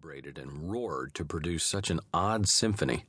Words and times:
vibrated 0.00 0.38
and 0.38 0.70
roared 0.70 1.12
to 1.12 1.24
produce 1.24 1.64
such 1.64 1.90
an 1.90 1.98
odd 2.14 2.48
symphony, 2.48 3.04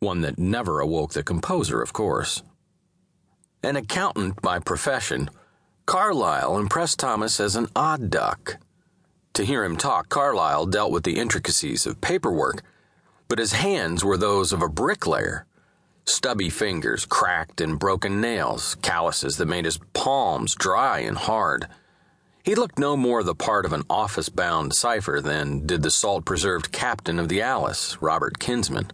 one 0.00 0.20
that 0.20 0.36
never 0.36 0.80
awoke 0.80 1.12
the 1.12 1.22
composer, 1.22 1.80
of 1.80 1.92
course. 1.92 2.42
An 3.62 3.76
accountant 3.76 4.42
by 4.42 4.58
profession, 4.58 5.30
Carlyle 5.86 6.58
impressed 6.58 6.98
Thomas 6.98 7.38
as 7.38 7.54
an 7.54 7.68
odd 7.76 8.10
duck. 8.10 8.56
To 9.34 9.44
hear 9.44 9.62
him 9.62 9.76
talk, 9.76 10.08
Carlyle 10.08 10.66
dealt 10.66 10.90
with 10.90 11.04
the 11.04 11.18
intricacies 11.18 11.86
of 11.86 12.00
paperwork, 12.00 12.62
but 13.28 13.38
his 13.38 13.52
hands 13.52 14.04
were 14.04 14.16
those 14.16 14.52
of 14.52 14.60
a 14.60 14.68
bricklayer. 14.68 15.46
Stubby 16.04 16.50
fingers, 16.50 17.06
cracked 17.06 17.60
and 17.60 17.78
broken 17.78 18.20
nails, 18.20 18.74
calluses 18.82 19.36
that 19.36 19.46
made 19.46 19.66
his 19.66 19.78
palms 19.92 20.56
dry 20.56 20.98
and 20.98 21.16
hard. 21.16 21.68
He 22.48 22.54
looked 22.54 22.78
no 22.78 22.96
more 22.96 23.22
the 23.22 23.34
part 23.34 23.66
of 23.66 23.74
an 23.74 23.82
office 23.90 24.30
bound 24.30 24.74
cipher 24.74 25.20
than 25.20 25.66
did 25.66 25.82
the 25.82 25.90
salt 25.90 26.24
preserved 26.24 26.72
captain 26.72 27.18
of 27.18 27.28
the 27.28 27.42
Alice, 27.42 27.98
Robert 28.00 28.38
Kinsman. 28.38 28.90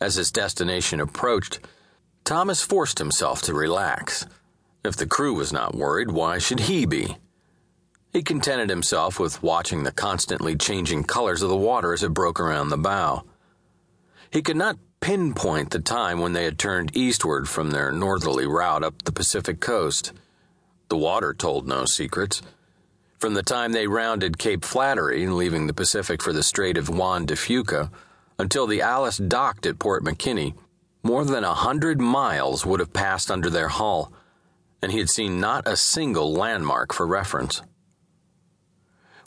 As 0.00 0.14
his 0.14 0.30
destination 0.30 1.00
approached, 1.00 1.58
Thomas 2.22 2.62
forced 2.62 3.00
himself 3.00 3.42
to 3.42 3.54
relax. 3.54 4.24
If 4.84 4.94
the 4.94 5.08
crew 5.08 5.34
was 5.34 5.52
not 5.52 5.74
worried, 5.74 6.12
why 6.12 6.38
should 6.38 6.60
he 6.60 6.86
be? 6.86 7.16
He 8.12 8.22
contented 8.22 8.70
himself 8.70 9.18
with 9.18 9.42
watching 9.42 9.82
the 9.82 9.90
constantly 9.90 10.54
changing 10.54 11.02
colors 11.02 11.42
of 11.42 11.48
the 11.48 11.56
water 11.56 11.92
as 11.92 12.04
it 12.04 12.14
broke 12.14 12.38
around 12.38 12.68
the 12.68 12.78
bow. 12.78 13.24
He 14.30 14.42
could 14.42 14.56
not 14.56 14.78
pinpoint 15.00 15.70
the 15.70 15.80
time 15.80 16.20
when 16.20 16.34
they 16.34 16.44
had 16.44 16.56
turned 16.56 16.96
eastward 16.96 17.48
from 17.48 17.72
their 17.72 17.90
northerly 17.90 18.46
route 18.46 18.84
up 18.84 19.02
the 19.02 19.10
Pacific 19.10 19.58
coast. 19.58 20.12
The 20.90 20.96
water 20.96 21.32
told 21.32 21.68
no 21.68 21.84
secrets. 21.84 22.42
From 23.20 23.34
the 23.34 23.44
time 23.44 23.70
they 23.70 23.86
rounded 23.86 24.38
Cape 24.38 24.64
Flattery, 24.64 25.24
leaving 25.28 25.68
the 25.68 25.72
Pacific 25.72 26.20
for 26.20 26.32
the 26.32 26.42
Strait 26.42 26.76
of 26.76 26.88
Juan 26.88 27.26
de 27.26 27.36
Fuca, 27.36 27.92
until 28.40 28.66
the 28.66 28.82
Alice 28.82 29.18
docked 29.18 29.66
at 29.66 29.78
Port 29.78 30.02
McKinney, 30.02 30.54
more 31.04 31.24
than 31.24 31.44
a 31.44 31.54
hundred 31.54 32.00
miles 32.00 32.66
would 32.66 32.80
have 32.80 32.92
passed 32.92 33.30
under 33.30 33.48
their 33.48 33.68
hull, 33.68 34.12
and 34.82 34.90
he 34.90 34.98
had 34.98 35.08
seen 35.08 35.38
not 35.38 35.68
a 35.68 35.76
single 35.76 36.32
landmark 36.32 36.92
for 36.92 37.06
reference. 37.06 37.62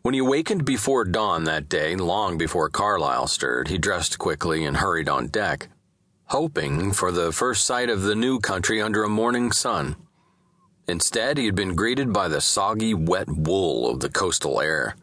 When 0.01 0.13
he 0.13 0.19
awakened 0.19 0.65
before 0.65 1.05
dawn 1.05 1.45
that 1.45 1.69
day, 1.69 1.95
long 1.95 2.37
before 2.37 2.69
Carlyle 2.69 3.27
stirred, 3.27 3.69
he 3.69 3.77
dressed 3.77 4.19
quickly 4.19 4.65
and 4.65 4.75
hurried 4.75 5.07
on 5.07 5.27
deck, 5.27 5.69
hoping 6.25 6.91
for 6.91 7.13
the 7.13 7.31
first 7.31 7.63
sight 7.63 7.89
of 7.89 8.01
the 8.01 8.15
new 8.15 8.39
country 8.39 8.81
under 8.81 9.05
a 9.05 9.09
morning 9.09 9.53
sun. 9.53 9.95
Instead, 10.87 11.37
he 11.37 11.45
had 11.45 11.55
been 11.55 11.75
greeted 11.75 12.11
by 12.11 12.27
the 12.27 12.41
soggy, 12.41 12.93
wet 12.93 13.29
wool 13.29 13.89
of 13.89 13.99
the 14.01 14.09
coastal 14.09 14.59
air. 14.59 14.95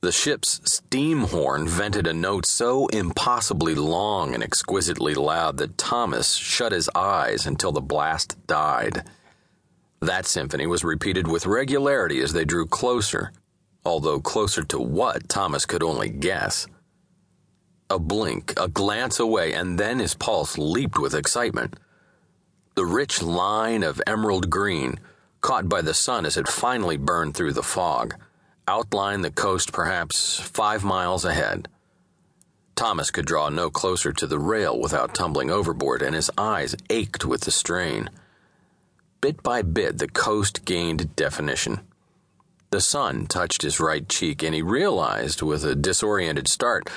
The 0.00 0.12
ship's 0.12 0.60
steam 0.64 1.22
horn 1.22 1.66
vented 1.66 2.06
a 2.06 2.12
note 2.12 2.46
so 2.46 2.86
impossibly 2.88 3.74
long 3.74 4.32
and 4.32 4.44
exquisitely 4.44 5.14
loud 5.14 5.56
that 5.56 5.76
Thomas 5.76 6.34
shut 6.34 6.70
his 6.70 6.88
eyes 6.94 7.46
until 7.46 7.72
the 7.72 7.80
blast 7.80 8.36
died. 8.46 9.02
That 10.00 10.26
symphony 10.26 10.66
was 10.66 10.84
repeated 10.84 11.26
with 11.26 11.46
regularity 11.46 12.20
as 12.20 12.32
they 12.32 12.44
drew 12.44 12.66
closer, 12.66 13.32
although 13.84 14.20
closer 14.20 14.62
to 14.64 14.78
what 14.78 15.28
Thomas 15.28 15.66
could 15.66 15.82
only 15.82 16.10
guess. 16.10 16.68
A 17.90 17.98
blink, 17.98 18.52
a 18.56 18.68
glance 18.68 19.18
away, 19.18 19.54
and 19.54 19.78
then 19.78 19.98
his 19.98 20.14
pulse 20.14 20.58
leaped 20.58 20.98
with 20.98 21.14
excitement. 21.14 21.76
The 22.78 22.86
rich 22.86 23.20
line 23.20 23.82
of 23.82 24.00
emerald 24.06 24.50
green, 24.50 25.00
caught 25.40 25.68
by 25.68 25.82
the 25.82 25.92
sun 25.92 26.24
as 26.24 26.36
it 26.36 26.46
finally 26.46 26.96
burned 26.96 27.34
through 27.34 27.54
the 27.54 27.62
fog, 27.64 28.14
outlined 28.68 29.24
the 29.24 29.32
coast 29.32 29.72
perhaps 29.72 30.38
five 30.38 30.84
miles 30.84 31.24
ahead. 31.24 31.66
Thomas 32.76 33.10
could 33.10 33.26
draw 33.26 33.48
no 33.48 33.68
closer 33.68 34.12
to 34.12 34.28
the 34.28 34.38
rail 34.38 34.78
without 34.78 35.12
tumbling 35.12 35.50
overboard, 35.50 36.02
and 36.02 36.14
his 36.14 36.30
eyes 36.38 36.76
ached 36.88 37.24
with 37.24 37.40
the 37.40 37.50
strain. 37.50 38.10
Bit 39.20 39.42
by 39.42 39.62
bit, 39.62 39.98
the 39.98 40.06
coast 40.06 40.64
gained 40.64 41.16
definition. 41.16 41.80
The 42.70 42.80
sun 42.80 43.26
touched 43.26 43.62
his 43.62 43.80
right 43.80 44.08
cheek, 44.08 44.44
and 44.44 44.54
he 44.54 44.62
realized, 44.62 45.42
with 45.42 45.64
a 45.64 45.74
disoriented 45.74 46.46
start, 46.46 46.88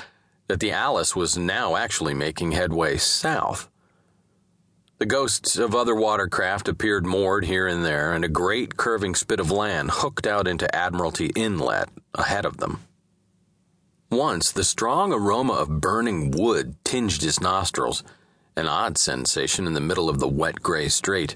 that 0.46 0.60
the 0.60 0.70
Alice 0.70 1.16
was 1.16 1.36
now 1.36 1.74
actually 1.74 2.14
making 2.14 2.52
headway 2.52 2.98
south. 2.98 3.68
The 5.02 5.06
ghosts 5.06 5.58
of 5.58 5.74
other 5.74 5.96
watercraft 5.96 6.68
appeared 6.68 7.04
moored 7.04 7.44
here 7.44 7.66
and 7.66 7.84
there, 7.84 8.12
and 8.12 8.24
a 8.24 8.28
great 8.28 8.76
curving 8.76 9.16
spit 9.16 9.40
of 9.40 9.50
land 9.50 9.90
hooked 9.90 10.28
out 10.28 10.46
into 10.46 10.72
Admiralty 10.72 11.32
Inlet 11.34 11.88
ahead 12.14 12.46
of 12.46 12.58
them. 12.58 12.84
Once 14.12 14.52
the 14.52 14.62
strong 14.62 15.12
aroma 15.12 15.54
of 15.54 15.80
burning 15.80 16.30
wood 16.30 16.76
tinged 16.84 17.20
his 17.20 17.40
nostrils, 17.40 18.04
an 18.54 18.68
odd 18.68 18.96
sensation 18.96 19.66
in 19.66 19.72
the 19.72 19.80
middle 19.80 20.08
of 20.08 20.20
the 20.20 20.28
wet 20.28 20.62
gray 20.62 20.88
strait. 20.88 21.34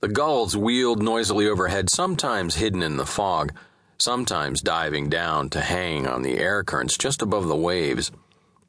The 0.00 0.08
gulls 0.08 0.56
wheeled 0.56 1.04
noisily 1.04 1.46
overhead, 1.46 1.88
sometimes 1.88 2.56
hidden 2.56 2.82
in 2.82 2.96
the 2.96 3.06
fog, 3.06 3.52
sometimes 3.96 4.60
diving 4.60 5.08
down 5.08 5.50
to 5.50 5.60
hang 5.60 6.08
on 6.08 6.22
the 6.22 6.36
air 6.36 6.64
currents 6.64 6.98
just 6.98 7.22
above 7.22 7.46
the 7.46 7.54
waves, 7.54 8.10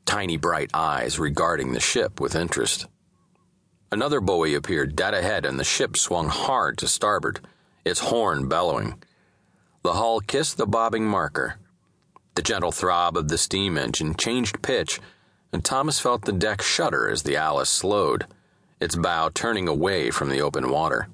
tiny 0.05 0.37
bright 0.37 0.69
eyes 0.71 1.17
regarding 1.17 1.73
the 1.73 1.79
ship 1.79 2.21
with 2.21 2.35
interest. 2.35 2.85
Another 3.93 4.19
buoy 4.19 4.55
appeared 4.55 4.95
dead 4.95 5.13
ahead, 5.13 5.45
and 5.45 5.59
the 5.59 5.63
ship 5.63 5.95
swung 5.97 6.27
hard 6.27 6.79
to 6.79 6.87
starboard, 6.87 7.39
its 7.85 7.99
horn 7.99 8.47
bellowing. 8.47 8.95
The 9.83 9.93
hull 9.93 10.19
kissed 10.19 10.57
the 10.57 10.65
bobbing 10.65 11.05
marker. 11.05 11.57
The 12.33 12.41
gentle 12.41 12.71
throb 12.71 13.15
of 13.15 13.27
the 13.27 13.37
steam 13.37 13.77
engine 13.77 14.15
changed 14.15 14.63
pitch, 14.63 14.99
and 15.51 15.63
Thomas 15.63 15.99
felt 15.99 16.25
the 16.25 16.31
deck 16.31 16.63
shudder 16.63 17.07
as 17.07 17.21
the 17.21 17.35
Alice 17.35 17.69
slowed, 17.69 18.25
its 18.79 18.95
bow 18.95 19.29
turning 19.31 19.67
away 19.67 20.09
from 20.09 20.29
the 20.29 20.41
open 20.41 20.71
water. 20.71 21.07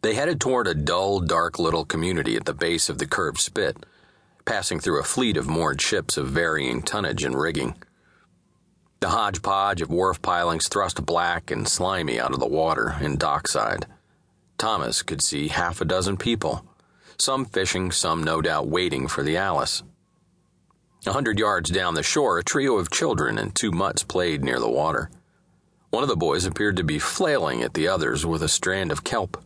They 0.00 0.14
headed 0.14 0.40
toward 0.40 0.66
a 0.66 0.74
dull, 0.74 1.20
dark 1.20 1.58
little 1.58 1.84
community 1.84 2.36
at 2.36 2.46
the 2.46 2.54
base 2.54 2.88
of 2.88 2.96
the 2.96 3.06
curved 3.06 3.38
spit, 3.38 3.84
passing 4.46 4.80
through 4.80 5.00
a 5.00 5.04
fleet 5.04 5.36
of 5.36 5.46
moored 5.46 5.82
ships 5.82 6.16
of 6.16 6.28
varying 6.28 6.80
tonnage 6.80 7.22
and 7.22 7.38
rigging. 7.38 7.74
The 9.02 9.08
hodgepodge 9.08 9.82
of 9.82 9.90
wharf 9.90 10.22
pilings 10.22 10.68
thrust 10.68 11.04
black 11.04 11.50
and 11.50 11.66
slimy 11.66 12.20
out 12.20 12.32
of 12.32 12.38
the 12.38 12.46
water 12.46 12.94
in 13.00 13.16
dockside. 13.16 13.86
Thomas 14.58 15.02
could 15.02 15.20
see 15.20 15.48
half 15.48 15.80
a 15.80 15.84
dozen 15.84 16.16
people, 16.16 16.64
some 17.18 17.44
fishing, 17.44 17.90
some 17.90 18.22
no 18.22 18.40
doubt 18.40 18.68
waiting 18.68 19.08
for 19.08 19.24
the 19.24 19.36
Alice. 19.36 19.82
A 21.04 21.12
hundred 21.12 21.40
yards 21.40 21.68
down 21.68 21.94
the 21.94 22.04
shore, 22.04 22.38
a 22.38 22.44
trio 22.44 22.76
of 22.76 22.92
children 22.92 23.38
and 23.38 23.52
two 23.52 23.72
mutts 23.72 24.04
played 24.04 24.44
near 24.44 24.60
the 24.60 24.70
water. 24.70 25.10
One 25.90 26.04
of 26.04 26.08
the 26.08 26.14
boys 26.14 26.44
appeared 26.44 26.76
to 26.76 26.84
be 26.84 27.00
flailing 27.00 27.60
at 27.60 27.74
the 27.74 27.88
others 27.88 28.24
with 28.24 28.40
a 28.40 28.48
strand 28.48 28.92
of 28.92 29.02
kelp. 29.02 29.36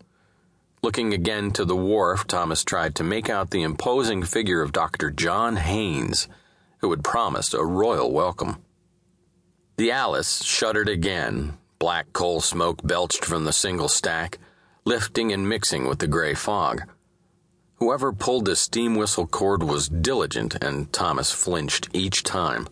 Looking 0.83 1.15
again 1.15 1.51
to 1.53 1.65
the 1.65 1.75
wharf, 1.75 2.27
Thomas 2.27 2.63
tried 2.63 2.95
to 2.97 3.03
make 3.03 3.31
out 3.31 3.53
the 3.53 3.63
imposing 3.63 4.23
figure 4.23 4.61
of 4.61 4.73
Dr. 4.73 5.11
John 5.11 5.57
Haynes, 5.57 6.29
who 6.81 6.91
had 6.91 7.03
promised 7.03 7.55
a 7.55 7.65
royal 7.65 8.13
welcome. 8.13 8.59
The 9.77 9.91
Alice 9.91 10.43
shuddered 10.43 10.89
again. 10.89 11.59
Black 11.79 12.13
coal 12.15 12.41
smoke 12.41 12.81
belched 12.83 13.27
from 13.27 13.45
the 13.45 13.53
single 13.53 13.89
stack, 13.89 14.39
lifting 14.87 15.33
and 15.33 15.47
mixing 15.47 15.87
with 15.87 15.99
the 15.99 16.07
gray 16.07 16.33
fog. 16.33 16.83
Whoever 17.75 18.11
pulled 18.15 18.47
the 18.47 18.57
steam 18.57 18.95
whistle 18.95 19.27
cord 19.27 19.63
was 19.63 19.91
diligent, 19.91 20.57
and 20.65 20.91
Thomas 20.95 21.31
flinched 21.31 21.91
each 21.93 22.23
time. 22.23 22.69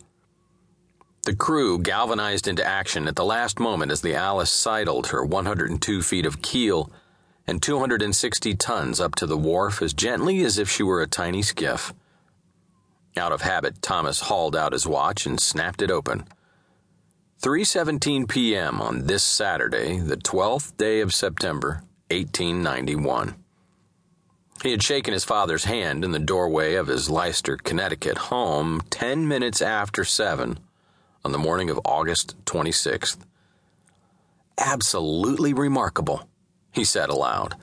The 1.25 1.37
crew 1.37 1.79
galvanized 1.79 2.49
into 2.49 2.67
action 2.67 3.07
at 3.07 3.17
the 3.17 3.25
last 3.25 3.61
moment 3.61 3.93
as 3.93 4.01
the 4.01 4.15
Alice 4.15 4.51
sidled 4.51 5.09
her 5.09 5.23
102 5.23 6.03
feet 6.03 6.25
of 6.25 6.41
keel 6.41 6.91
and 7.47 7.63
260 7.63 8.55
tons 8.55 8.99
up 8.99 9.15
to 9.17 9.27
the 9.27 9.37
wharf 9.37 9.83
as 9.83 9.93
gently 9.93 10.43
as 10.43 10.57
if 10.57 10.71
she 10.71 10.83
were 10.83 11.03
a 11.03 11.07
tiny 11.07 11.43
skiff. 11.43 11.93
Out 13.15 13.33
of 13.33 13.43
habit, 13.43 13.83
Thomas 13.83 14.21
hauled 14.21 14.57
out 14.57 14.73
his 14.73 14.87
watch 14.87 15.27
and 15.27 15.39
snapped 15.39 15.83
it 15.83 15.91
open. 15.91 16.25
3:17 17.45 18.27
p.m. 18.27 18.81
on 18.81 19.05
this 19.05 19.23
Saturday, 19.23 19.99
the 19.99 20.17
12th 20.17 20.75
day 20.79 21.03
of 21.03 21.13
September, 21.13 21.83
1891. 22.11 23.35
He 24.63 24.71
had 24.71 24.83
shaken 24.83 25.13
his 25.13 25.25
father's 25.25 25.65
hand 25.65 26.07
in 26.07 26.13
the 26.13 26.19
doorway 26.19 26.73
of 26.73 26.87
his 26.87 27.11
Leicester, 27.11 27.59
Connecticut 27.59 28.17
home 28.17 28.81
10 28.89 29.29
minutes 29.29 29.61
after 29.61 30.07
7 30.07 30.59
on 31.23 31.33
the 31.33 31.39
morning 31.39 31.69
of 31.69 31.79
August 31.85 32.35
26th. 32.47 33.19
Absolutely 34.57 35.53
remarkable, 35.53 36.27
he 36.73 36.83
said 36.83 37.11
aloud. 37.11 37.57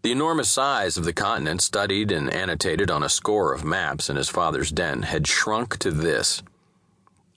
The 0.00 0.12
enormous 0.12 0.48
size 0.48 0.96
of 0.96 1.04
the 1.04 1.12
continent, 1.12 1.60
studied 1.60 2.10
and 2.10 2.32
annotated 2.32 2.90
on 2.90 3.02
a 3.02 3.10
score 3.10 3.52
of 3.52 3.66
maps 3.66 4.08
in 4.08 4.16
his 4.16 4.30
father's 4.30 4.70
den, 4.70 5.02
had 5.02 5.26
shrunk 5.26 5.76
to 5.80 5.90
this 5.90 6.42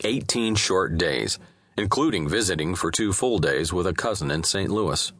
18 0.06 0.56
short 0.56 0.98
days 0.98 1.38
including 1.78 2.28
visiting 2.28 2.76
for 2.76 2.90
two 2.90 3.14
full 3.14 3.38
days 3.38 3.72
with 3.72 3.86
a 3.86 3.94
cousin 3.94 4.32
in 4.32 4.44
St. 4.44 4.70
Louis. 4.70 5.12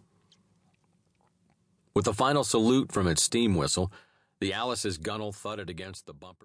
With 1.94 2.08
a 2.08 2.14
final 2.14 2.44
salute 2.44 2.92
from 2.92 3.08
its 3.08 3.24
steam 3.24 3.56
whistle, 3.56 3.92
the 4.40 4.54
Alice's 4.54 4.98
gunwale 4.98 5.34
thudded 5.34 5.70
against 5.70 6.06
the 6.06 6.14
bumper. 6.14 6.36